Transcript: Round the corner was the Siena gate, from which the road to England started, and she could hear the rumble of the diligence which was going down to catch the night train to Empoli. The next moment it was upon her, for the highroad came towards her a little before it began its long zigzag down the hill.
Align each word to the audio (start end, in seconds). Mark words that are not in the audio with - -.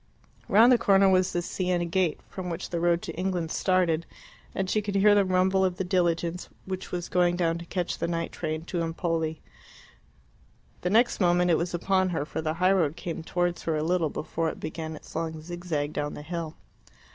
Round 0.49 0.71
the 0.71 0.79
corner 0.79 1.07
was 1.07 1.31
the 1.31 1.43
Siena 1.43 1.85
gate, 1.85 2.19
from 2.27 2.49
which 2.49 2.71
the 2.71 2.79
road 2.79 3.03
to 3.03 3.13
England 3.15 3.51
started, 3.51 4.07
and 4.55 4.67
she 4.67 4.81
could 4.81 4.95
hear 4.95 5.13
the 5.13 5.23
rumble 5.23 5.63
of 5.63 5.77
the 5.77 5.83
diligence 5.83 6.49
which 6.65 6.91
was 6.91 7.07
going 7.07 7.35
down 7.35 7.59
to 7.59 7.65
catch 7.65 7.99
the 7.99 8.07
night 8.07 8.31
train 8.31 8.63
to 8.65 8.81
Empoli. 8.81 9.43
The 10.81 10.89
next 10.89 11.19
moment 11.21 11.51
it 11.51 11.57
was 11.59 11.75
upon 11.75 12.09
her, 12.09 12.25
for 12.25 12.41
the 12.41 12.55
highroad 12.55 12.95
came 12.95 13.21
towards 13.21 13.61
her 13.61 13.77
a 13.77 13.83
little 13.83 14.09
before 14.09 14.49
it 14.49 14.59
began 14.59 14.95
its 14.95 15.15
long 15.15 15.39
zigzag 15.39 15.93
down 15.93 16.15
the 16.15 16.23
hill. 16.23 16.55